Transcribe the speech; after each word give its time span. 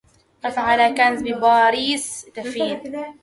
قف 0.43 0.59
على 0.59 0.93
كنز 0.93 1.21
بباريس 1.21 2.25
دفين 2.37 3.07